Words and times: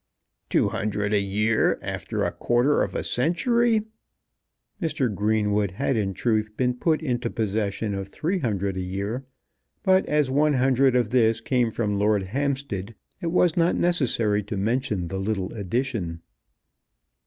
"Two 0.49 0.69
hundred 0.69 1.13
a 1.13 1.19
year 1.21 1.77
after 1.83 2.23
a 2.23 2.31
quarter 2.31 2.81
of 2.81 2.95
a 2.95 3.03
century!" 3.03 3.83
Mr. 4.81 5.13
Greenwood 5.13 5.69
had 5.73 5.95
in 5.95 6.15
truth 6.15 6.57
been 6.57 6.73
put 6.73 7.03
into 7.03 7.29
possession 7.29 7.93
of 7.93 8.07
three 8.07 8.39
hundred 8.39 8.77
a 8.77 8.81
year; 8.81 9.25
but 9.83 10.03
as 10.07 10.31
one 10.31 10.53
hundred 10.53 10.95
of 10.95 11.11
this 11.11 11.39
came 11.39 11.69
from 11.69 11.99
Lord 11.99 12.23
Hampstead 12.23 12.95
it 13.21 13.27
was 13.27 13.55
not 13.55 13.75
necessary 13.75 14.41
to 14.41 14.57
mention 14.57 15.07
the 15.09 15.19
little 15.19 15.53
addition. 15.53 16.23